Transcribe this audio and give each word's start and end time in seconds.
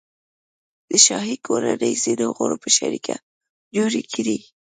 د 0.89 0.91
شاهي 1.05 1.35
کورنۍ 1.45 1.93
ځینو 2.03 2.25
غړو 2.37 2.57
په 2.63 2.69
شریکه 2.77 3.15
جوړې 3.75 4.01
کړي. 4.13 4.37